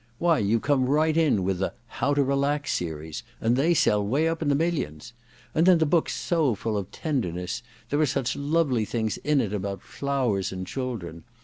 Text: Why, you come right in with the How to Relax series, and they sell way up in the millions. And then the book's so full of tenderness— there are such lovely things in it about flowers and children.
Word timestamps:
Why, 0.17 0.39
you 0.39 0.59
come 0.59 0.87
right 0.87 1.15
in 1.15 1.43
with 1.43 1.59
the 1.59 1.73
How 1.85 2.15
to 2.15 2.23
Relax 2.23 2.73
series, 2.73 3.21
and 3.39 3.55
they 3.55 3.75
sell 3.75 4.03
way 4.03 4.27
up 4.27 4.41
in 4.41 4.49
the 4.49 4.55
millions. 4.55 5.13
And 5.53 5.67
then 5.67 5.77
the 5.77 5.85
book's 5.85 6.15
so 6.15 6.55
full 6.55 6.75
of 6.75 6.89
tenderness— 6.91 7.61
there 7.91 8.01
are 8.01 8.07
such 8.07 8.35
lovely 8.35 8.83
things 8.83 9.17
in 9.17 9.39
it 9.39 9.53
about 9.53 9.83
flowers 9.83 10.51
and 10.51 10.65
children. 10.65 11.23